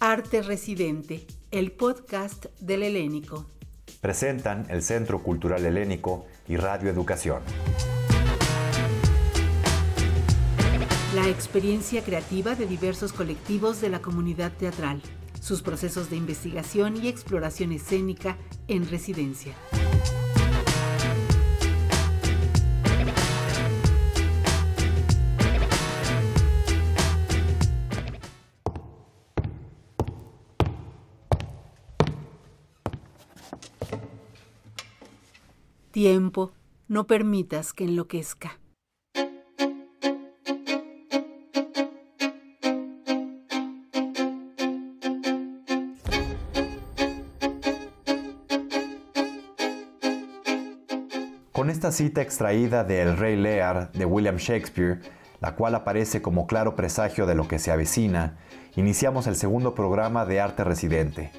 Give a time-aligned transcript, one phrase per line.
[0.00, 3.46] Arte Residente, el podcast del Helénico.
[4.00, 7.42] Presentan el Centro Cultural Helénico y Radio Educación.
[11.16, 15.02] La experiencia creativa de diversos colectivos de la comunidad teatral,
[15.40, 18.36] sus procesos de investigación y exploración escénica
[18.68, 19.54] en residencia.
[36.00, 36.52] Tiempo,
[36.86, 38.60] no permitas que enloquezca.
[51.50, 55.00] Con esta cita extraída de El Rey Lear de William Shakespeare,
[55.40, 58.38] la cual aparece como claro presagio de lo que se avecina,
[58.76, 61.32] iniciamos el segundo programa de Arte Residente,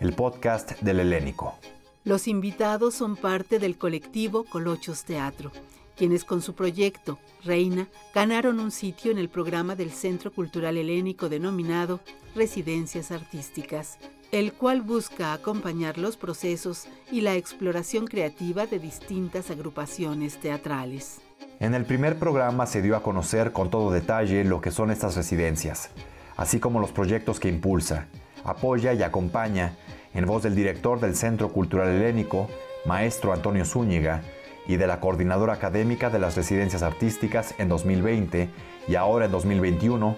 [0.00, 1.54] el podcast del Helénico.
[2.02, 5.52] Los invitados son parte del colectivo Colochos Teatro,
[5.98, 11.28] quienes con su proyecto Reina ganaron un sitio en el programa del Centro Cultural Helénico
[11.28, 12.00] denominado
[12.34, 13.98] Residencias Artísticas,
[14.32, 21.20] el cual busca acompañar los procesos y la exploración creativa de distintas agrupaciones teatrales.
[21.58, 25.16] En el primer programa se dio a conocer con todo detalle lo que son estas
[25.16, 25.90] residencias,
[26.38, 28.06] así como los proyectos que impulsa,
[28.42, 29.76] apoya y acompaña
[30.14, 32.48] en voz del director del Centro Cultural Helénico,
[32.84, 34.22] maestro Antonio Zúñiga,
[34.66, 38.50] y de la coordinadora académica de las residencias artísticas en 2020
[38.86, 40.16] y ahora en 2021,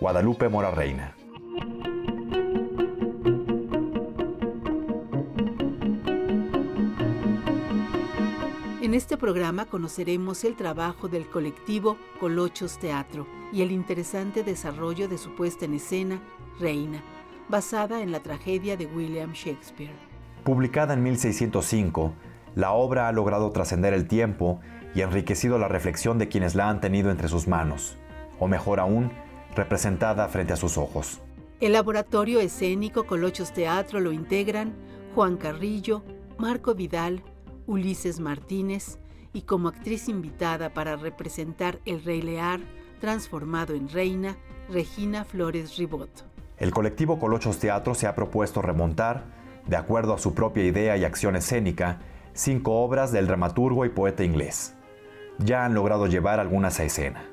[0.00, 1.14] Guadalupe Mora Reina.
[8.82, 15.16] En este programa conoceremos el trabajo del colectivo Colochos Teatro y el interesante desarrollo de
[15.16, 16.20] su puesta en escena,
[16.60, 17.02] Reina,
[17.48, 19.94] basada en la tragedia de William Shakespeare.
[20.44, 22.12] Publicada en 1605,
[22.54, 24.60] la obra ha logrado trascender el tiempo
[24.94, 27.96] y enriquecido la reflexión de quienes la han tenido entre sus manos,
[28.38, 29.10] o mejor aún,
[29.56, 31.20] representada frente a sus ojos.
[31.60, 34.74] El laboratorio escénico Colochos Teatro lo integran
[35.14, 36.02] Juan Carrillo,
[36.38, 37.22] Marco Vidal,
[37.66, 38.98] Ulises Martínez
[39.32, 42.60] y como actriz invitada para representar El Rey Lear,
[43.00, 44.36] transformado en reina,
[44.68, 46.33] Regina Flores Ribot.
[46.58, 49.24] El colectivo Colochos Teatro se ha propuesto remontar,
[49.66, 51.98] de acuerdo a su propia idea y acción escénica,
[52.32, 54.74] cinco obras del dramaturgo y poeta inglés.
[55.38, 57.24] Ya han logrado llevar algunas a escena.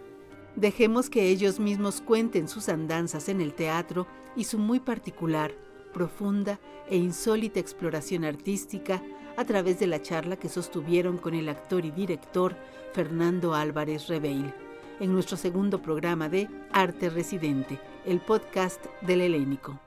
[0.56, 5.52] Dejemos que ellos mismos cuenten sus andanzas en el teatro y su muy particular,
[5.94, 9.04] profunda e insólita exploración artística
[9.38, 12.56] a través de la charla que sostuvieron con el actor y director
[12.94, 14.52] Fernando Álvarez Reveil
[15.01, 19.79] en nuestro segundo programa de Arte Residente, el podcast del Helénico.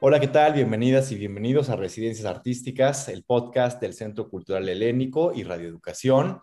[0.00, 0.54] Hola, ¿qué tal?
[0.54, 6.40] Bienvenidas y bienvenidos a Residencias Artísticas, el podcast del Centro Cultural Helénico y Radioeducación.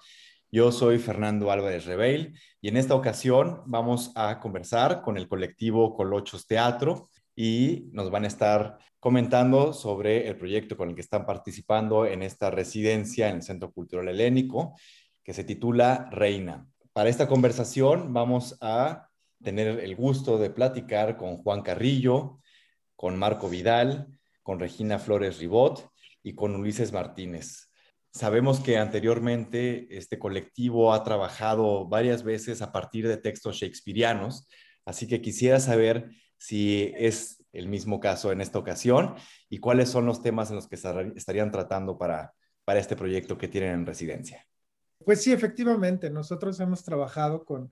[0.52, 5.96] Yo soy Fernando Álvarez Reveil y en esta ocasión vamos a conversar con el colectivo
[5.96, 11.26] Colochos Teatro y nos van a estar comentando sobre el proyecto con el que están
[11.26, 14.76] participando en esta residencia en el Centro Cultural Helénico
[15.24, 16.69] que se titula Reina.
[16.94, 19.10] Para esta conversación vamos a
[19.44, 22.40] tener el gusto de platicar con Juan Carrillo,
[22.96, 24.08] con Marco Vidal,
[24.44, 25.90] con Regina Flores Ribot
[26.24, 27.70] y con Ulises Martínez.
[28.12, 34.48] Sabemos que anteriormente este colectivo ha trabajado varias veces a partir de textos shakespearianos,
[34.84, 39.16] así que quisiera saber si es el mismo caso en esta ocasión
[39.48, 40.76] y cuáles son los temas en los que
[41.16, 42.34] estarían tratando para,
[42.66, 44.46] para este proyecto que tienen en residencia.
[45.04, 47.72] Pues sí, efectivamente, nosotros hemos trabajado con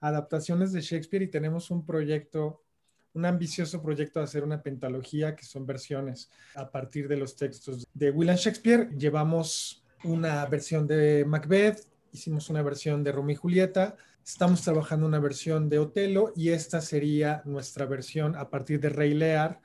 [0.00, 2.64] adaptaciones de Shakespeare y tenemos un proyecto,
[3.12, 7.86] un ambicioso proyecto de hacer una pentalogía que son versiones a partir de los textos
[7.92, 8.88] de William Shakespeare.
[8.96, 15.20] Llevamos una versión de Macbeth, hicimos una versión de Romeo y Julieta, estamos trabajando una
[15.20, 19.60] versión de Otelo y esta sería nuestra versión a partir de Rey Lear,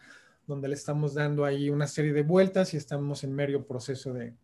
[0.45, 4.35] donde le estamos dando ahí una serie de vueltas y estamos en medio proceso de,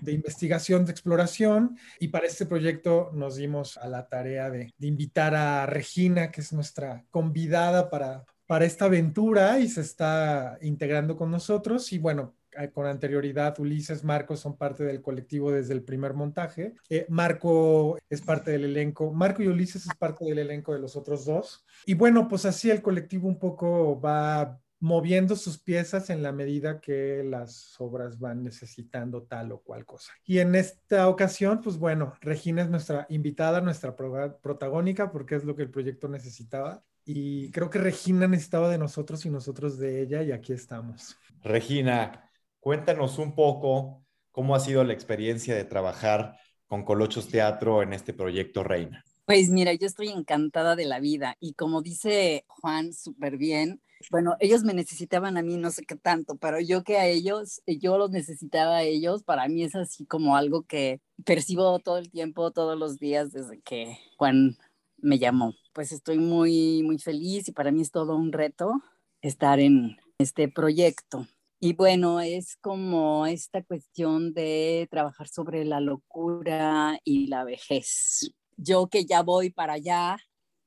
[0.00, 1.76] de investigación, de exploración.
[1.98, 6.52] Y para este proyecto nos dimos a la tarea de, invitar a Regina, que es
[6.52, 11.92] nuestra convidada para, para esta aventura y se está integrando con nosotros.
[11.92, 16.74] Y bueno, eh, con anterioridad, Ulises, Marco son parte del colectivo desde el primer montaje.
[16.88, 20.96] Eh, Marco es parte del elenco, Marco y Ulises es parte del elenco de los
[20.96, 21.64] otros dos.
[21.84, 26.80] Y bueno, pues así el colectivo un poco va moviendo sus piezas en la medida
[26.80, 30.12] que las obras van necesitando tal o cual cosa.
[30.24, 35.56] Y en esta ocasión, pues bueno, Regina es nuestra invitada, nuestra protagónica, porque es lo
[35.56, 36.82] que el proyecto necesitaba.
[37.04, 41.16] Y creo que Regina necesitaba de nosotros y nosotros de ella, y aquí estamos.
[41.42, 42.30] Regina,
[42.60, 46.36] cuéntanos un poco cómo ha sido la experiencia de trabajar
[46.66, 49.04] con Colochos Teatro en este proyecto Reina.
[49.24, 53.80] Pues mira, yo estoy encantada de la vida y como dice Juan súper bien,
[54.10, 57.62] bueno, ellos me necesitaban a mí no sé qué tanto, pero yo que a ellos,
[57.66, 62.10] yo los necesitaba a ellos, para mí es así como algo que percibo todo el
[62.10, 64.56] tiempo, todos los días desde que Juan
[64.98, 65.54] me llamó.
[65.72, 68.82] Pues estoy muy, muy feliz y para mí es todo un reto
[69.20, 71.26] estar en este proyecto.
[71.58, 78.34] Y bueno, es como esta cuestión de trabajar sobre la locura y la vejez.
[78.56, 80.18] Yo que ya voy para allá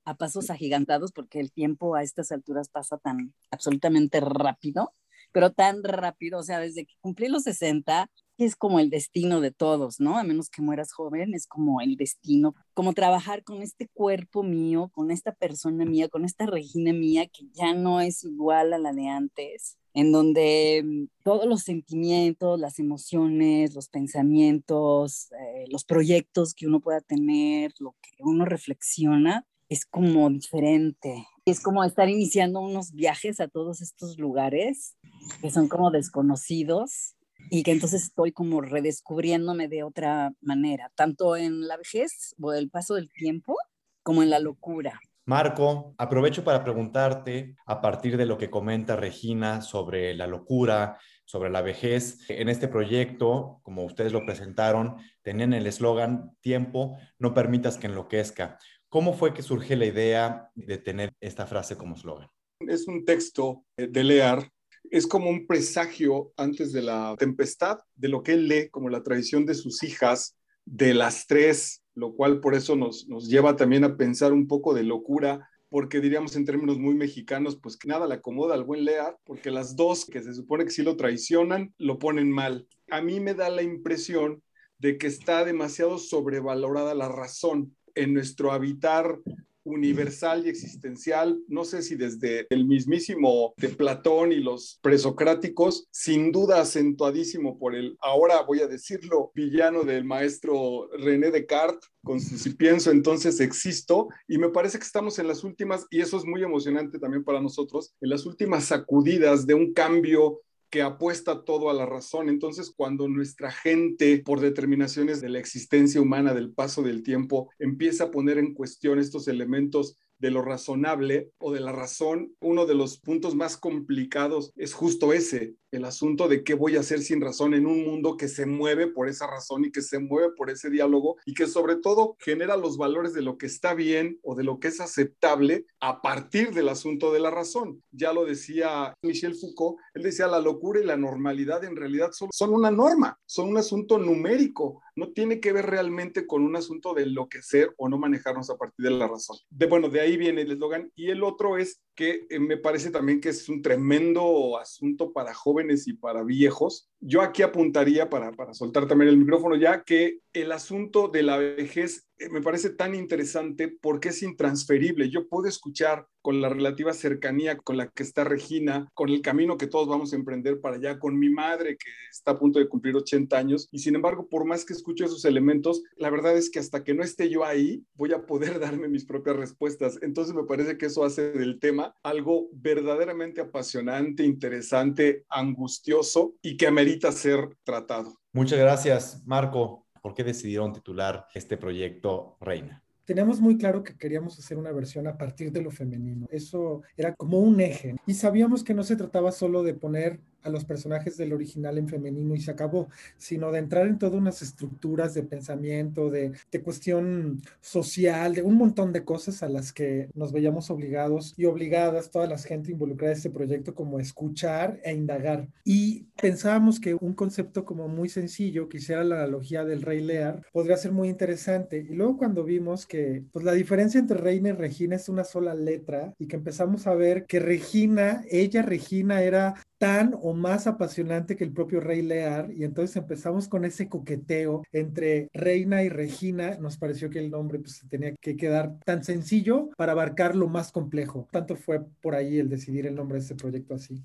[0.06, 4.94] a pasos agigantados, porque el tiempo a estas alturas pasa tan absolutamente rápido,
[5.32, 8.10] pero tan rápido, o sea, desde que cumplí los 60,
[8.46, 10.18] es como el destino de todos, ¿no?
[10.18, 14.90] A menos que mueras joven, es como el destino, como trabajar con este cuerpo mío,
[14.94, 18.94] con esta persona mía, con esta Regina mía que ya no es igual a la
[18.94, 26.54] de antes, en donde mm, todos los sentimientos, las emociones, los pensamientos, eh, los proyectos
[26.54, 31.28] que uno pueda tener, lo que uno reflexiona, es como diferente.
[31.46, 34.98] Es como estar iniciando unos viajes a todos estos lugares
[35.42, 37.16] que son como desconocidos
[37.52, 42.70] y que entonces estoy como redescubriéndome de otra manera, tanto en la vejez o el
[42.70, 43.56] paso del tiempo
[44.04, 45.00] como en la locura.
[45.26, 51.52] Marco, aprovecho para preguntarte, a partir de lo que comenta Regina sobre la locura, sobre
[51.52, 57.78] la vejez, en este proyecto, como ustedes lo presentaron, tenían el eslogan, tiempo, no permitas
[57.78, 58.58] que enloquezca.
[58.90, 62.28] ¿Cómo fue que surge la idea de tener esta frase como eslogan?
[62.62, 64.52] Es un texto de Lear,
[64.90, 69.04] es como un presagio antes de la tempestad, de lo que él lee como la
[69.04, 73.84] tradición de sus hijas, de las tres, lo cual por eso nos, nos lleva también
[73.84, 78.08] a pensar un poco de locura, porque diríamos en términos muy mexicanos, pues que nada
[78.08, 81.76] le acomoda al buen Lear, porque las dos que se supone que sí lo traicionan,
[81.78, 82.68] lo ponen mal.
[82.90, 84.42] A mí me da la impresión
[84.80, 89.20] de que está demasiado sobrevalorada la razón en nuestro habitar
[89.64, 96.32] universal y existencial, no sé si desde el mismísimo de Platón y los presocráticos, sin
[96.32, 102.52] duda acentuadísimo por el, ahora voy a decirlo, villano del maestro René Descartes, con si
[102.52, 106.42] pienso entonces existo, y me parece que estamos en las últimas, y eso es muy
[106.42, 111.74] emocionante también para nosotros, en las últimas sacudidas de un cambio que apuesta todo a
[111.74, 112.30] la razón.
[112.30, 118.06] Entonces, cuando nuestra gente, por determinaciones de la existencia humana, del paso del tiempo, empieza
[118.06, 122.76] a poner en cuestión estos elementos de lo razonable o de la razón, uno de
[122.76, 127.22] los puntos más complicados es justo ese, el asunto de qué voy a hacer sin
[127.22, 130.50] razón en un mundo que se mueve por esa razón y que se mueve por
[130.50, 134.36] ese diálogo y que sobre todo genera los valores de lo que está bien o
[134.36, 137.84] de lo que es aceptable a partir del asunto de la razón.
[137.92, 142.30] Ya lo decía Michel Foucault, él decía la locura y la normalidad en realidad son,
[142.32, 146.94] son una norma, son un asunto numérico, no tiene que ver realmente con un asunto
[146.94, 149.38] de enloquecer o no manejarnos a partir de la razón.
[149.50, 152.92] De bueno, de ahí viene el eslogan y el otro es que eh, me parece
[152.92, 156.89] también que es un tremendo asunto para jóvenes y para viejos.
[157.02, 161.38] Yo aquí apuntaría para, para soltar también el micrófono ya que el asunto de la
[161.38, 165.10] vejez eh, me parece tan interesante porque es intransferible.
[165.10, 169.58] Yo puedo escuchar con la relativa cercanía con la que está Regina, con el camino
[169.58, 172.68] que todos vamos a emprender para allá, con mi madre que está a punto de
[172.68, 173.70] cumplir 80 años.
[173.72, 176.94] Y sin embargo, por más que escucho esos elementos, la verdad es que hasta que
[176.94, 179.98] no esté yo ahí, voy a poder darme mis propias respuestas.
[180.02, 186.68] Entonces me parece que eso hace del tema algo verdaderamente apasionante, interesante, angustioso y que
[186.68, 188.20] amerita ser tratado.
[188.34, 189.86] Muchas gracias, Marco.
[190.02, 192.82] ¿Por qué decidieron titular este proyecto Reina?
[193.06, 196.28] Teníamos muy claro que queríamos hacer una versión a partir de lo femenino.
[196.30, 197.96] Eso era como un eje.
[198.06, 201.88] Y sabíamos que no se trataba solo de poner a los personajes del original en
[201.88, 207.42] femenino y se acabó, sino de entrar en todas unas estructuras de pensamiento, de, cuestión
[207.62, 212.28] social, de un montón de cosas a las que nos veíamos obligados y obligadas, toda
[212.28, 215.48] la gente involucrada en este proyecto, como escuchar e indagar.
[215.64, 220.46] Y pensábamos que un concepto como muy sencillo, que hiciera la analogía del rey Lear,
[220.52, 221.86] podría ser muy interesante.
[221.90, 225.54] Y luego cuando vimos que pues, la diferencia entre reina y Regina es una sola
[225.54, 231.38] letra y que empezamos a ver que Regina, ella Regina era tan o más apasionante
[231.38, 236.58] que el propio Rey Lear y entonces empezamos con ese coqueteo entre Reina y Regina.
[236.60, 240.74] Nos pareció que el nombre pues, tenía que quedar tan sencillo para abarcar lo más
[240.74, 241.28] complejo.
[241.32, 244.04] Tanto fue por ahí el decidir el nombre de este proyecto así.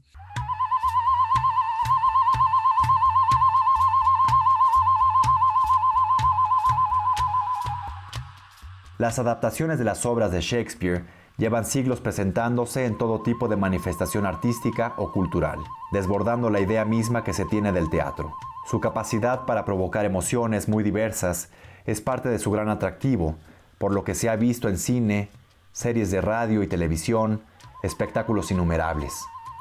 [8.96, 11.04] Las adaptaciones de las obras de Shakespeare
[11.36, 15.58] llevan siglos presentándose en todo tipo de manifestación artística o cultural,
[15.90, 18.34] desbordando la idea misma que se tiene del teatro.
[18.66, 21.50] Su capacidad para provocar emociones muy diversas
[21.86, 23.36] es parte de su gran atractivo,
[23.78, 25.28] por lo que se ha visto en cine,
[25.72, 27.42] series de radio y televisión,
[27.82, 29.12] espectáculos innumerables,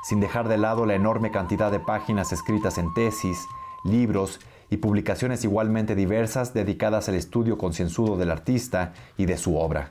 [0.04, 3.44] sin dejar de lado la enorme cantidad de páginas escritas en tesis,
[3.84, 4.40] libros
[4.70, 9.90] y publicaciones igualmente diversas dedicadas al estudio concienzudo del artista y de su obra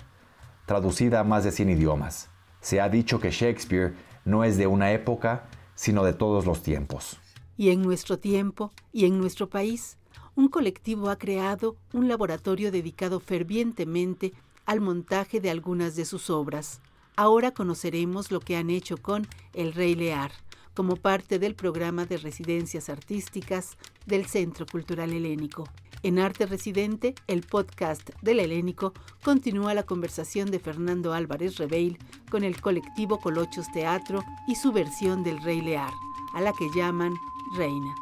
[0.66, 2.30] traducida a más de 100 idiomas.
[2.60, 7.18] Se ha dicho que Shakespeare no es de una época, sino de todos los tiempos.
[7.56, 9.98] Y en nuestro tiempo y en nuestro país,
[10.34, 14.32] un colectivo ha creado un laboratorio dedicado fervientemente
[14.64, 16.80] al montaje de algunas de sus obras.
[17.16, 20.32] Ahora conoceremos lo que han hecho con El Rey Lear,
[20.74, 23.76] como parte del programa de residencias artísticas
[24.06, 25.68] del Centro Cultural Helénico.
[26.04, 28.92] En Arte Residente, el podcast del Helénico,
[29.22, 31.96] continúa la conversación de Fernando Álvarez Reveil
[32.28, 35.92] con el colectivo Colochos Teatro y su versión del Rey Lear,
[36.34, 37.14] a la que llaman
[37.56, 37.94] Reina.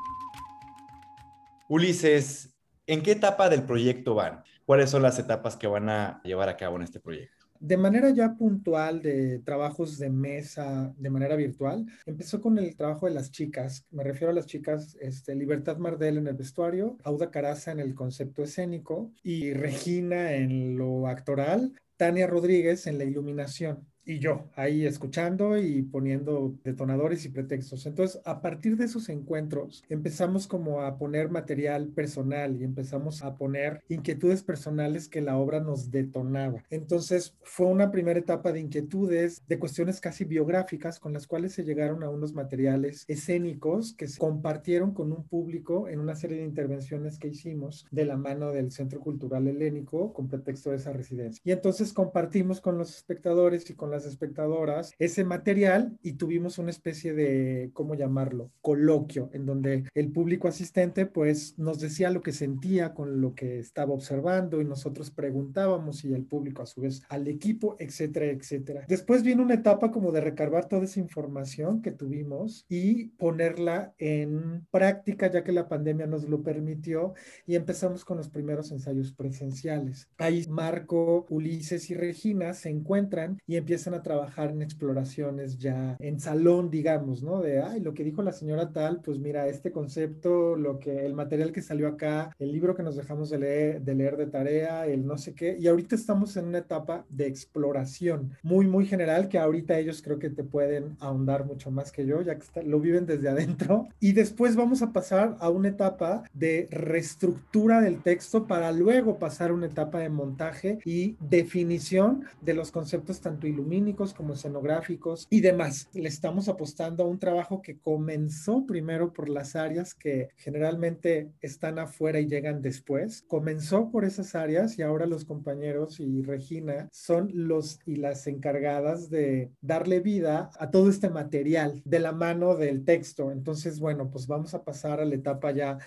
[1.68, 4.44] Ulises, ¿en qué etapa del proyecto van?
[4.64, 7.39] ¿Cuáles son las etapas que van a llevar a cabo en este proyecto?
[7.60, 13.04] De manera ya puntual de trabajos de mesa de manera virtual, empezó con el trabajo
[13.06, 13.84] de las chicas.
[13.90, 17.94] Me refiero a las chicas, este, Libertad Mardel en el vestuario, Auda Caraza en el
[17.94, 24.86] concepto escénico y Regina en lo actoral, Tania Rodríguez en la iluminación y yo ahí
[24.86, 27.86] escuchando y poniendo detonadores y pretextos.
[27.86, 33.36] Entonces, a partir de esos encuentros, empezamos como a poner material personal y empezamos a
[33.36, 36.64] poner inquietudes personales que la obra nos detonaba.
[36.70, 41.64] Entonces, fue una primera etapa de inquietudes, de cuestiones casi biográficas con las cuales se
[41.64, 46.44] llegaron a unos materiales escénicos que se compartieron con un público en una serie de
[46.44, 51.40] intervenciones que hicimos de la mano del Centro Cultural Helénico con pretexto de esa residencia.
[51.44, 56.70] Y entonces compartimos con los espectadores y con las espectadoras ese material y tuvimos una
[56.70, 58.50] especie de, ¿cómo llamarlo?
[58.60, 63.58] Coloquio, en donde el público asistente pues nos decía lo que sentía con lo que
[63.58, 68.84] estaba observando y nosotros preguntábamos y el público a su vez al equipo, etcétera, etcétera.
[68.88, 74.66] Después viene una etapa como de recargar toda esa información que tuvimos y ponerla en
[74.70, 77.14] práctica ya que la pandemia nos lo permitió
[77.46, 80.08] y empezamos con los primeros ensayos presenciales.
[80.18, 86.20] Ahí Marco, Ulises y Regina se encuentran y empiezan a trabajar en exploraciones ya en
[86.20, 87.40] salón, digamos, ¿no?
[87.40, 91.14] De, ay, lo que dijo la señora tal, pues mira, este concepto, lo que, el
[91.14, 94.86] material que salió acá, el libro que nos dejamos de leer, de leer de tarea,
[94.86, 99.28] el no sé qué, y ahorita estamos en una etapa de exploración muy, muy general,
[99.28, 102.80] que ahorita ellos creo que te pueden ahondar mucho más que yo, ya que lo
[102.80, 108.46] viven desde adentro, y después vamos a pasar a una etapa de reestructura del texto
[108.46, 113.69] para luego pasar a una etapa de montaje y definición de los conceptos tanto iluminados
[114.16, 115.88] como escenográficos y demás.
[115.92, 121.78] Le estamos apostando a un trabajo que comenzó primero por las áreas que generalmente están
[121.78, 123.24] afuera y llegan después.
[123.28, 129.08] Comenzó por esas áreas y ahora los compañeros y Regina son los y las encargadas
[129.08, 133.30] de darle vida a todo este material de la mano del texto.
[133.30, 135.78] Entonces, bueno, pues vamos a pasar a la etapa ya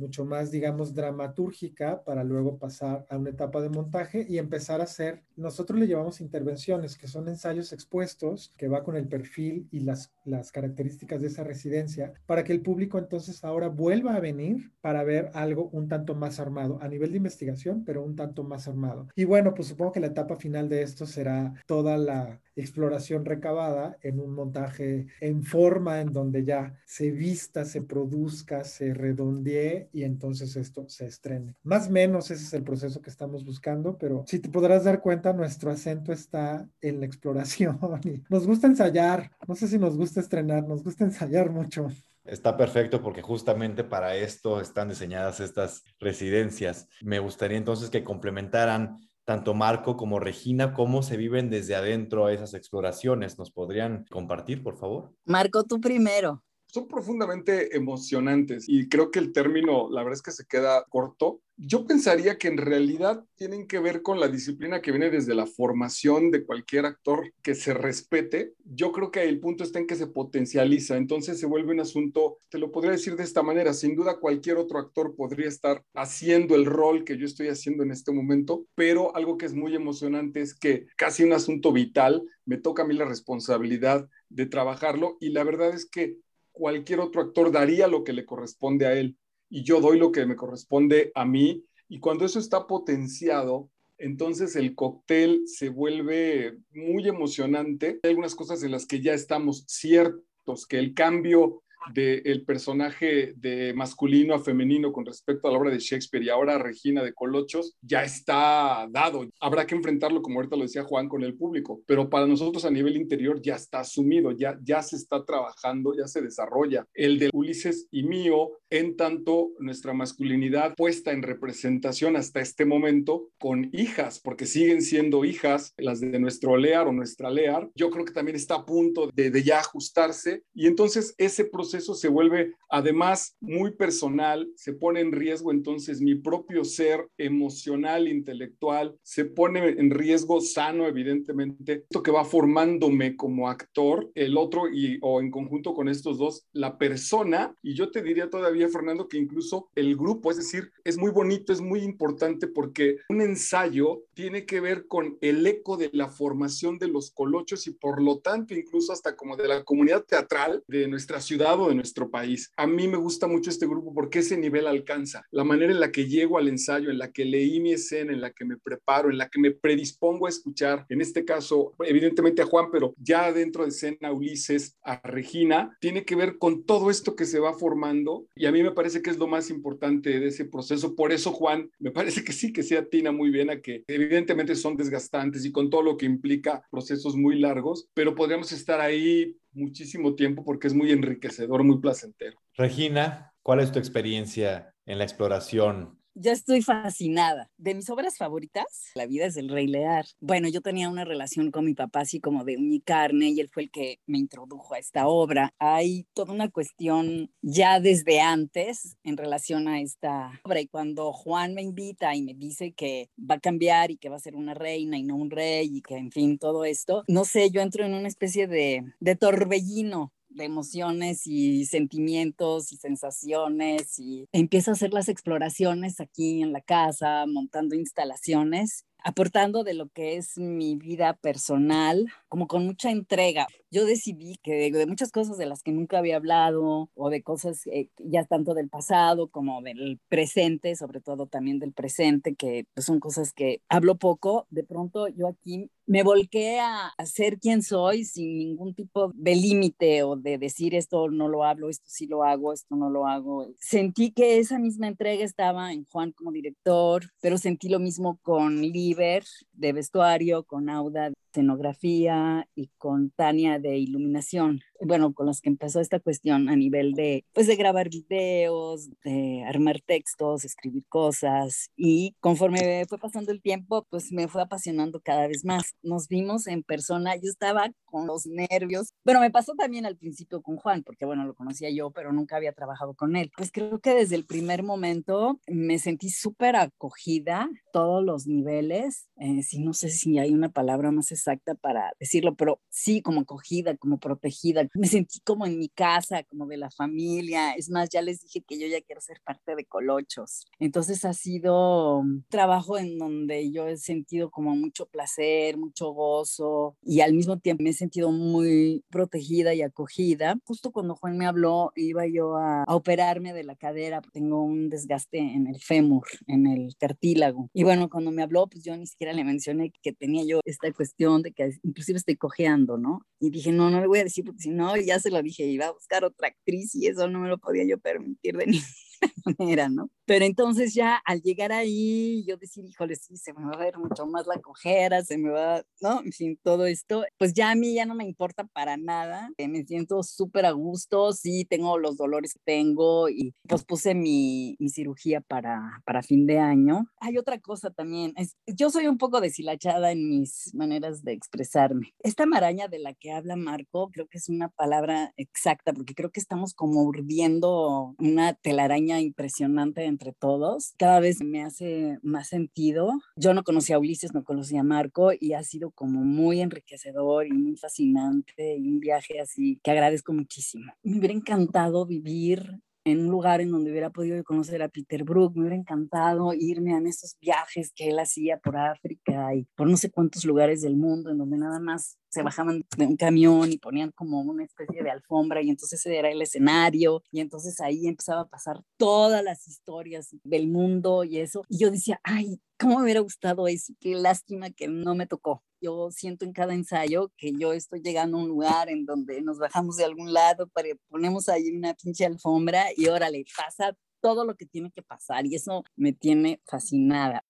[0.00, 4.84] mucho más, digamos, dramatúrgica para luego pasar a una etapa de montaje y empezar a
[4.84, 9.80] hacer, nosotros le llevamos intervenciones, que son ensayos expuestos, que va con el perfil y
[9.80, 14.72] las, las características de esa residencia, para que el público entonces ahora vuelva a venir
[14.80, 18.66] para ver algo un tanto más armado, a nivel de investigación, pero un tanto más
[18.66, 19.08] armado.
[19.14, 23.96] Y bueno, pues supongo que la etapa final de esto será toda la exploración recabada
[24.02, 30.04] en un montaje en forma en donde ya se vista, se produzca, se redondee y
[30.04, 31.56] entonces esto se estrene.
[31.62, 35.00] Más o menos ese es el proceso que estamos buscando, pero si te podrás dar
[35.00, 39.30] cuenta, nuestro acento está en la exploración y nos gusta ensayar.
[39.46, 41.88] No sé si nos gusta estrenar, nos gusta ensayar mucho.
[42.24, 46.88] Está perfecto porque justamente para esto están diseñadas estas residencias.
[47.00, 52.54] Me gustaría entonces que complementaran tanto Marco como Regina, cómo se viven desde adentro esas
[52.54, 53.38] exploraciones.
[53.38, 55.12] ¿Nos podrían compartir, por favor?
[55.24, 56.42] Marco, tú primero.
[56.72, 61.40] Son profundamente emocionantes y creo que el término, la verdad es que se queda corto.
[61.56, 65.46] Yo pensaría que en realidad tienen que ver con la disciplina que viene desde la
[65.46, 68.54] formación de cualquier actor que se respete.
[68.64, 72.38] Yo creo que el punto está en que se potencializa, entonces se vuelve un asunto,
[72.48, 76.54] te lo podría decir de esta manera, sin duda cualquier otro actor podría estar haciendo
[76.54, 80.40] el rol que yo estoy haciendo en este momento, pero algo que es muy emocionante
[80.40, 85.30] es que casi un asunto vital, me toca a mí la responsabilidad de trabajarlo y
[85.30, 86.16] la verdad es que
[86.60, 89.16] cualquier otro actor daría lo que le corresponde a él
[89.48, 94.54] y yo doy lo que me corresponde a mí y cuando eso está potenciado, entonces
[94.56, 97.98] el cóctel se vuelve muy emocionante.
[98.02, 101.62] Hay algunas cosas en las que ya estamos ciertos, que el cambio
[101.92, 106.58] del personaje de masculino a femenino con respecto a la obra de Shakespeare y ahora
[106.58, 109.26] Regina de Colochos ya está dado.
[109.40, 112.70] Habrá que enfrentarlo, como ahorita lo decía Juan, con el público, pero para nosotros a
[112.70, 116.86] nivel interior ya está asumido, ya, ya se está trabajando, ya se desarrolla.
[116.94, 123.28] El de Ulises y mío, en tanto nuestra masculinidad puesta en representación hasta este momento
[123.38, 128.04] con hijas, porque siguen siendo hijas, las de nuestro Lear o nuestra Lear, yo creo
[128.04, 132.08] que también está a punto de, de ya ajustarse y entonces ese proceso eso se
[132.08, 139.24] vuelve además muy personal, se pone en riesgo entonces mi propio ser emocional, intelectual, se
[139.24, 145.20] pone en riesgo sano, evidentemente, esto que va formándome como actor, el otro y o
[145.20, 149.68] en conjunto con estos dos, la persona, y yo te diría todavía, Fernando, que incluso
[149.74, 154.60] el grupo, es decir, es muy bonito, es muy importante porque un ensayo tiene que
[154.60, 158.92] ver con el eco de la formación de los colochos y por lo tanto incluso
[158.92, 162.52] hasta como de la comunidad teatral de nuestra ciudad de nuestro país.
[162.56, 165.24] A mí me gusta mucho este grupo porque ese nivel alcanza.
[165.30, 168.20] La manera en la que llego al ensayo, en la que leí mi escena, en
[168.20, 172.42] la que me preparo, en la que me predispongo a escuchar, en este caso, evidentemente
[172.42, 176.90] a Juan, pero ya dentro de escena Ulises, a Regina, tiene que ver con todo
[176.90, 180.20] esto que se va formando y a mí me parece que es lo más importante
[180.20, 180.94] de ese proceso.
[180.94, 184.54] Por eso, Juan, me parece que sí que se atina muy bien a que evidentemente
[184.54, 189.36] son desgastantes y con todo lo que implica procesos muy largos, pero podríamos estar ahí
[189.52, 192.38] muchísimo tiempo porque es muy enriquecedor, muy placentero.
[192.56, 197.50] Regina, ¿cuál es tu experiencia en la exploración ya estoy fascinada.
[197.56, 200.06] De mis obras favoritas, La vida es el rey Lear.
[200.20, 203.48] Bueno, yo tenía una relación con mi papá así como de mi carne y él
[203.48, 205.54] fue el que me introdujo a esta obra.
[205.58, 211.54] Hay toda una cuestión ya desde antes en relación a esta obra y cuando Juan
[211.54, 214.54] me invita y me dice que va a cambiar y que va a ser una
[214.54, 217.84] reina y no un rey y que en fin todo esto, no sé, yo entro
[217.84, 224.74] en una especie de, de torbellino de emociones y sentimientos y sensaciones y empiezo a
[224.74, 230.76] hacer las exploraciones aquí en la casa, montando instalaciones aportando de lo que es mi
[230.76, 233.46] vida personal, como con mucha entrega.
[233.70, 237.66] Yo decidí que de, muchas cosas de las que nunca había hablado o de cosas
[237.66, 242.86] eh, ya tanto del pasado como del presente, sobre todo también del presente, que pues,
[242.86, 247.62] son cosas que hablo poco, de pronto yo aquí me volqué a, a ser quien
[247.62, 252.06] soy sin ningún tipo de límite o de decir esto no lo hablo, esto sí
[252.06, 253.48] lo hago, esto no lo hago.
[253.58, 258.60] Sentí que esa misma entrega estaba en Juan como director, pero sentí lo mismo con
[258.60, 265.40] Lee de vestuario, con Auda de escenografía y con Tania de iluminación bueno, con los
[265.40, 270.84] que empezó esta cuestión a nivel de, pues, de grabar videos, de armar textos, escribir
[270.88, 275.74] cosas y conforme fue pasando el tiempo, pues me fue apasionando cada vez más.
[275.82, 278.92] Nos vimos en persona, yo estaba con los nervios.
[279.04, 282.36] Bueno, me pasó también al principio con Juan, porque bueno, lo conocía yo, pero nunca
[282.36, 283.30] había trabajado con él.
[283.36, 288.79] Pues creo que desde el primer momento me sentí súper acogida, todos los niveles,
[289.16, 293.20] eh, sí, no sé si hay una palabra más exacta para decirlo, pero sí, como
[293.22, 297.52] acogida, como protegida, me sentí como en mi casa, como de la familia.
[297.52, 300.46] Es más, ya les dije que yo ya quiero ser parte de Colochos.
[300.58, 306.76] Entonces ha sido un trabajo en donde yo he sentido como mucho placer, mucho gozo
[306.82, 310.36] y al mismo tiempo me he sentido muy protegida y acogida.
[310.44, 314.02] Justo cuando Juan me habló, iba yo a, a operarme de la cadera.
[314.12, 317.50] Tengo un desgaste en el fémur, en el cartílago.
[317.52, 320.72] Y bueno, cuando me habló, pues yo ni siquiera le mencioné que tenía yo esta
[320.72, 323.06] cuestión de que inclusive estoy cojeando, ¿no?
[323.20, 325.44] Y dije, no, no le voy a decir porque si no, ya se lo dije,
[325.44, 328.46] iba a buscar otra actriz y eso no me lo podía yo permitir de
[329.38, 329.90] manera, ¿no?
[330.06, 333.78] Pero entonces ya al llegar ahí, yo decir, híjole, sí, se me va a ver
[333.78, 336.00] mucho más la cojera, se me va, ¿no?
[336.02, 339.48] En fin, todo esto, pues ya a mí ya no me importa para nada, eh,
[339.48, 344.56] me siento súper a gusto, sí, tengo los dolores que tengo y pues puse mi,
[344.58, 346.90] mi cirugía para, para fin de año.
[347.00, 351.94] Hay otra cosa también, es, yo soy un poco deshilachada en mis maneras de expresarme.
[352.00, 356.10] Esta maraña de la que habla Marco, creo que es una palabra exacta, porque creo
[356.10, 360.74] que estamos como urdiendo una telaraña impresionante entre todos.
[360.78, 362.90] Cada vez me hace más sentido.
[363.14, 367.26] Yo no conocía a Ulises, no conocía a Marco y ha sido como muy enriquecedor
[367.26, 370.72] y muy fascinante y un viaje así que agradezco muchísimo.
[370.82, 375.34] Me hubiera encantado vivir en un lugar en donde hubiera podido conocer a Peter Brook,
[375.34, 378.99] me hubiera encantado irme a esos viajes que él hacía por África
[379.34, 382.86] y por no sé cuántos lugares del mundo, en donde nada más se bajaban de
[382.86, 387.20] un camión y ponían como una especie de alfombra y entonces era el escenario y
[387.20, 391.44] entonces ahí empezaba a pasar todas las historias del mundo y eso.
[391.48, 393.72] Y yo decía, ay, ¿cómo me hubiera gustado eso?
[393.80, 395.44] Qué lástima que no me tocó.
[395.60, 399.38] Yo siento en cada ensayo que yo estoy llegando a un lugar en donde nos
[399.38, 404.34] bajamos de algún lado, para, ponemos ahí una pinche alfombra y órale, pasa todo lo
[404.34, 407.24] que tiene que pasar y eso me tiene fascinada.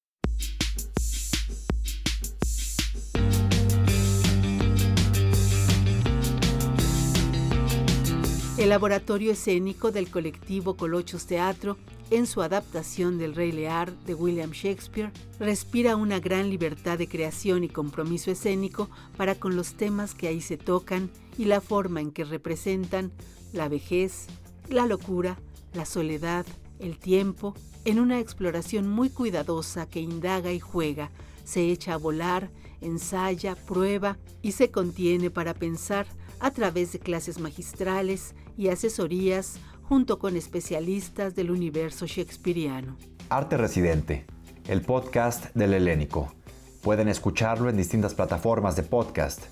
[8.60, 11.78] El laboratorio escénico del colectivo Colochos Teatro,
[12.10, 17.64] en su adaptación del Rey Lear de William Shakespeare, respira una gran libertad de creación
[17.64, 22.10] y compromiso escénico para con los temas que ahí se tocan y la forma en
[22.10, 23.12] que representan
[23.54, 24.26] la vejez,
[24.68, 25.38] la locura,
[25.72, 26.44] la soledad,
[26.80, 27.54] el tiempo,
[27.86, 31.10] en una exploración muy cuidadosa que indaga y juega,
[31.44, 32.50] se echa a volar,
[32.82, 36.06] ensaya, prueba y se contiene para pensar
[36.40, 42.94] a través de clases magistrales y asesorías junto con especialistas del universo shakespeariano.
[43.30, 44.26] Arte Residente,
[44.68, 46.34] el podcast del Helénico.
[46.82, 49.44] Pueden escucharlo en distintas plataformas de podcast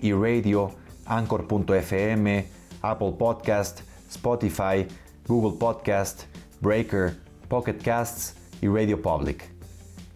[0.00, 0.72] y radio,
[1.04, 2.48] anchor.fm,
[2.82, 4.88] Apple Podcast, Spotify,
[5.28, 6.24] Google Podcast,
[6.60, 7.16] Breaker,
[7.48, 9.48] Pocket Casts y Radio Public.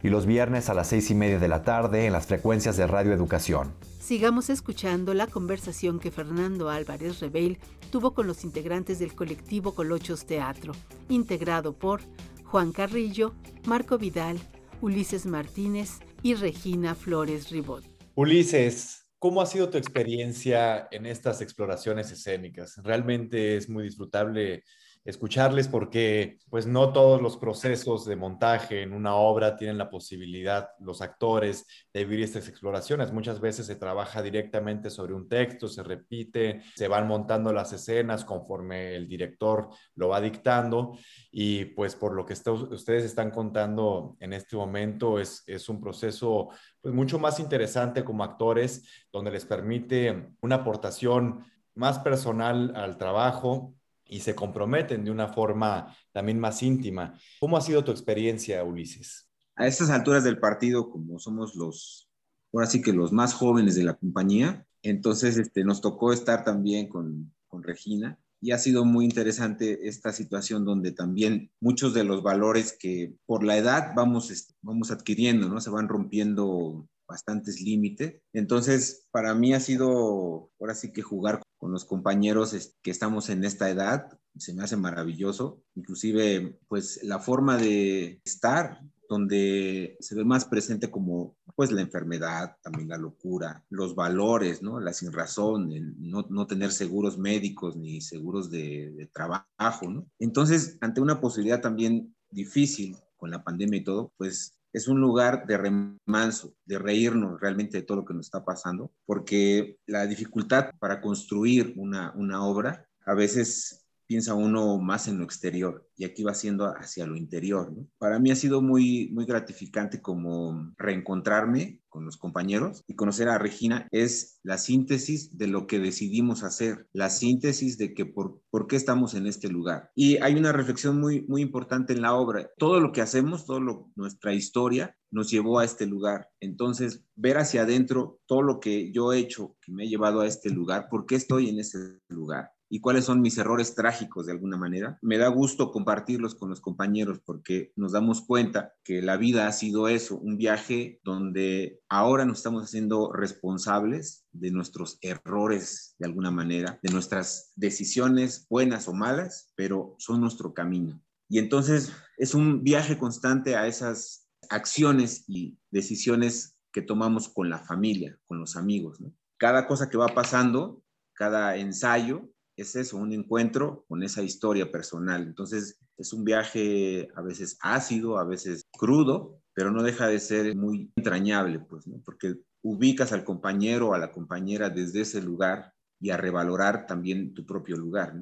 [0.02, 2.88] Y los viernes a las seis y media de la tarde en las frecuencias de
[2.88, 3.72] Radio Educación.
[4.00, 10.24] Sigamos escuchando la conversación que Fernando Álvarez Rebeil tuvo con los integrantes del colectivo Colochos
[10.24, 10.72] Teatro,
[11.08, 12.00] integrado por
[12.44, 13.34] Juan Carrillo,
[13.66, 14.38] Marco Vidal,
[14.80, 17.84] Ulises Martínez y Regina Flores Ribot.
[18.14, 22.80] Ulises, ¿cómo ha sido tu experiencia en estas exploraciones escénicas?
[22.82, 24.64] Realmente es muy disfrutable
[25.04, 30.70] escucharles porque pues no todos los procesos de montaje en una obra tienen la posibilidad,
[30.78, 33.12] los actores, de vivir estas exploraciones.
[33.12, 38.24] Muchas veces se trabaja directamente sobre un texto, se repite, se van montando las escenas
[38.24, 40.98] conforme el director lo va dictando
[41.30, 46.48] y pues por lo que ustedes están contando en este momento es, es un proceso
[46.80, 53.74] pues mucho más interesante como actores donde les permite una aportación más personal al trabajo,
[54.10, 57.18] y se comprometen de una forma también más íntima.
[57.38, 59.30] ¿Cómo ha sido tu experiencia, Ulises?
[59.54, 62.10] A estas alturas del partido, como somos los,
[62.52, 66.88] ahora sí que los más jóvenes de la compañía, entonces este, nos tocó estar también
[66.88, 72.22] con, con Regina y ha sido muy interesante esta situación donde también muchos de los
[72.22, 75.60] valores que por la edad vamos, este, vamos adquiriendo, ¿no?
[75.60, 78.22] Se van rompiendo bastantes límites.
[78.32, 83.44] Entonces, para mí ha sido ahora sí que jugar con los compañeros que estamos en
[83.44, 85.62] esta edad, se me hace maravilloso.
[85.74, 92.56] Inclusive, pues la forma de estar, donde se ve más presente como pues la enfermedad,
[92.62, 94.80] también la locura, los valores, ¿no?
[94.80, 100.06] La sin razón, no, no, tener seguros médicos ni seguros de, trabajo.
[100.18, 105.46] Entonces, ante una posibilidad también difícil con la pandemia y todo, pues es un lugar
[105.46, 110.70] de remanso, de reírnos realmente de todo lo que nos está pasando, porque la dificultad
[110.78, 113.79] para construir una, una obra a veces
[114.10, 117.72] piensa uno más en lo exterior y aquí va siendo hacia lo interior.
[117.96, 123.38] Para mí ha sido muy, muy gratificante como reencontrarme con los compañeros y conocer a
[123.38, 128.66] Regina es la síntesis de lo que decidimos hacer, la síntesis de que por, por
[128.66, 129.92] qué estamos en este lugar.
[129.94, 132.50] Y hay una reflexión muy, muy importante en la obra.
[132.58, 133.60] Todo lo que hacemos, toda
[133.94, 136.28] nuestra historia nos llevó a este lugar.
[136.40, 140.26] Entonces, ver hacia adentro todo lo que yo he hecho que me ha llevado a
[140.26, 144.32] este lugar, por qué estoy en ese lugar y cuáles son mis errores trágicos de
[144.32, 144.96] alguna manera.
[145.02, 149.52] Me da gusto compartirlos con los compañeros porque nos damos cuenta que la vida ha
[149.52, 156.30] sido eso, un viaje donde ahora nos estamos haciendo responsables de nuestros errores de alguna
[156.30, 161.02] manera, de nuestras decisiones buenas o malas, pero son nuestro camino.
[161.28, 167.58] Y entonces es un viaje constante a esas acciones y decisiones que tomamos con la
[167.58, 169.02] familia, con los amigos.
[169.38, 172.30] Cada cosa que va pasando, cada ensayo,
[172.62, 175.22] es eso, un encuentro con esa historia personal.
[175.22, 180.56] Entonces es un viaje a veces ácido, a veces crudo, pero no deja de ser
[180.56, 186.10] muy entrañable, pues, porque ubicas al compañero o a la compañera desde ese lugar y
[186.10, 188.14] a revalorar también tu propio lugar.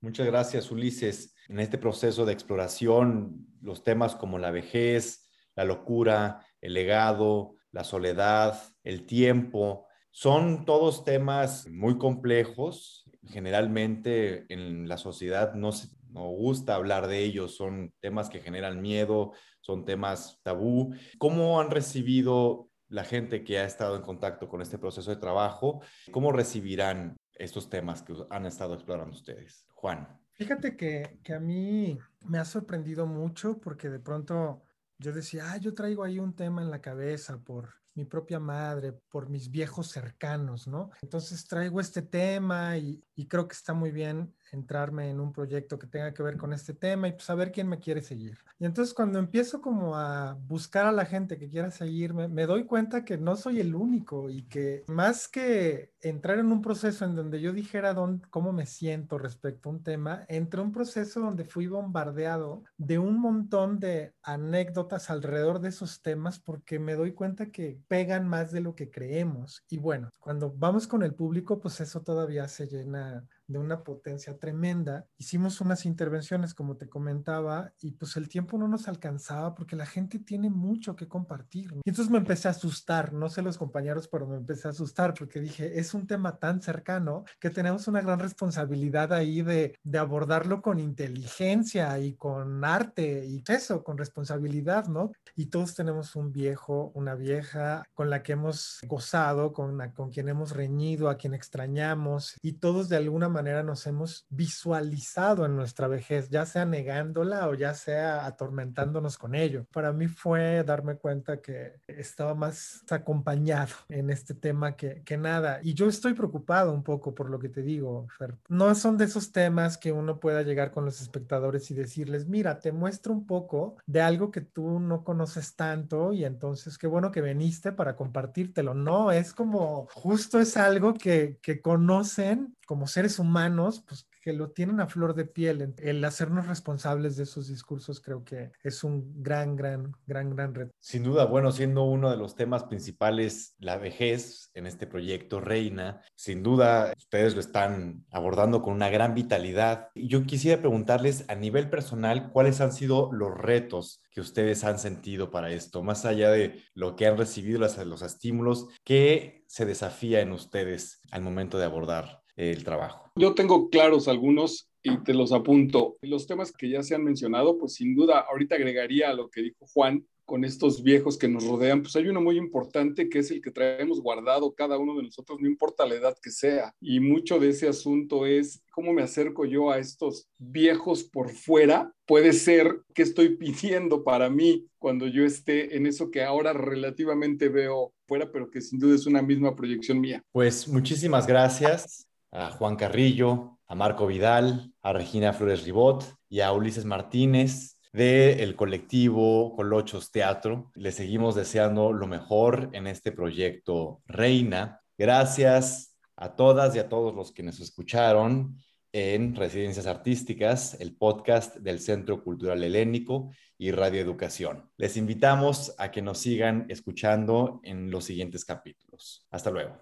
[0.00, 1.34] Muchas gracias, Ulises.
[1.48, 7.84] En este proceso de exploración, los temas como la vejez, la locura, el legado, la
[7.84, 9.85] soledad, el tiempo,
[10.16, 13.04] son todos temas muy complejos.
[13.26, 18.80] Generalmente en la sociedad no, se, no gusta hablar de ellos, son temas que generan
[18.80, 20.94] miedo, son temas tabú.
[21.18, 25.82] ¿Cómo han recibido la gente que ha estado en contacto con este proceso de trabajo?
[26.10, 29.66] ¿Cómo recibirán estos temas que han estado explorando ustedes?
[29.74, 30.08] Juan.
[30.32, 34.62] Fíjate que, que a mí me ha sorprendido mucho porque de pronto
[34.96, 38.92] yo decía, ah, yo traigo ahí un tema en la cabeza por mi propia madre,
[39.08, 40.90] por mis viejos cercanos, ¿no?
[41.02, 45.78] Entonces traigo este tema y, y, creo que está muy bien entrarme en un proyecto
[45.78, 48.38] que tenga que ver con este tema y pues saber quién me quiere seguir.
[48.58, 52.64] Y entonces cuando empiezo como a buscar a la gente que quiera seguirme, me doy
[52.64, 57.16] cuenta que no soy el único y que más que entrar en un proceso en
[57.16, 61.44] donde yo dijera dónde, cómo me siento respecto a un tema, entré un proceso donde
[61.44, 67.50] fui bombardeado de un montón de anécdotas alrededor de esos temas porque me doy cuenta
[67.50, 69.64] que pegan más de lo que creemos.
[69.68, 73.35] Y bueno, cuando vamos con el público, pues eso todavía se llena Yeah.
[73.46, 75.06] De una potencia tremenda.
[75.18, 79.86] Hicimos unas intervenciones, como te comentaba, y pues el tiempo no nos alcanzaba porque la
[79.86, 81.72] gente tiene mucho que compartir.
[81.84, 85.14] Y entonces me empecé a asustar, no sé los compañeros, pero me empecé a asustar
[85.14, 89.98] porque dije, es un tema tan cercano que tenemos una gran responsabilidad ahí de, de
[89.98, 95.12] abordarlo con inteligencia y con arte y eso, con responsabilidad, ¿no?
[95.34, 100.28] Y todos tenemos un viejo, una vieja con la que hemos gozado, con, con quien
[100.28, 106.28] hemos reñido, a quien extrañamos, y todos de alguna nos hemos visualizado en nuestra vejez,
[106.30, 109.66] ya sea negándola o ya sea atormentándonos con ello.
[109.72, 115.60] Para mí fue darme cuenta que estaba más acompañado en este tema que, que nada.
[115.62, 118.34] Y yo estoy preocupado un poco por lo que te digo, Fer.
[118.48, 122.60] No son de esos temas que uno pueda llegar con los espectadores y decirles, mira,
[122.60, 127.10] te muestro un poco de algo que tú no conoces tanto y entonces qué bueno
[127.10, 128.74] que viniste para compartírtelo.
[128.74, 134.50] No, es como justo es algo que, que conocen como seres humanos, pues que lo
[134.50, 135.72] tienen a flor de piel.
[135.78, 140.72] El hacernos responsables de esos discursos creo que es un gran, gran, gran, gran reto.
[140.80, 146.02] Sin duda, bueno, siendo uno de los temas principales la vejez en este proyecto Reina,
[146.16, 149.90] sin duda ustedes lo están abordando con una gran vitalidad.
[149.94, 155.30] Yo quisiera preguntarles a nivel personal, ¿cuáles han sido los retos que ustedes han sentido
[155.30, 155.84] para esto?
[155.84, 161.00] Más allá de lo que han recibido, los, los estímulos, ¿qué se desafía en ustedes
[161.12, 163.10] al momento de abordar el trabajo?
[163.16, 165.96] Yo tengo claros algunos y te los apunto.
[166.02, 169.42] Los temas que ya se han mencionado, pues sin duda, ahorita agregaría a lo que
[169.42, 173.30] dijo Juan con estos viejos que nos rodean, pues hay uno muy importante que es
[173.30, 176.74] el que traemos guardado cada uno de nosotros, no importa la edad que sea.
[176.80, 181.92] Y mucho de ese asunto es cómo me acerco yo a estos viejos por fuera.
[182.06, 187.48] Puede ser que estoy pidiendo para mí cuando yo esté en eso que ahora relativamente
[187.48, 190.24] veo fuera, pero que sin duda es una misma proyección mía.
[190.32, 196.52] Pues muchísimas gracias a Juan Carrillo, a Marco Vidal, a Regina Flores Ribot y a
[196.52, 200.70] Ulises Martínez del colectivo Colochos Teatro.
[200.74, 204.80] Les seguimos deseando lo mejor en este proyecto Reina.
[204.98, 208.56] Gracias a todas y a todos los que nos escucharon
[208.92, 214.70] en Residencias Artísticas, el podcast del Centro Cultural Helénico y Radio Educación.
[214.76, 219.26] Les invitamos a que nos sigan escuchando en los siguientes capítulos.
[219.30, 219.80] Hasta luego.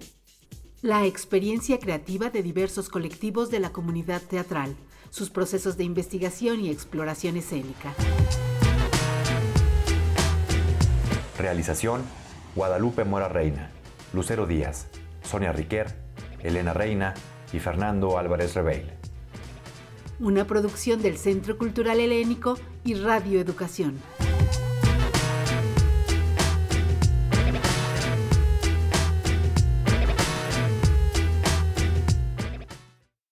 [0.82, 4.76] La experiencia creativa de diversos colectivos de la comunidad teatral,
[5.08, 7.94] sus procesos de investigación y exploración escénica.
[11.38, 12.02] Realización,
[12.54, 13.70] Guadalupe Mora Reina,
[14.12, 14.86] Lucero Díaz,
[15.22, 15.94] Sonia Riquer,
[16.40, 17.14] Elena Reina
[17.52, 18.90] y Fernando Álvarez Rebeil.
[20.20, 23.98] Una producción del Centro Cultural Helénico y Radio Educación.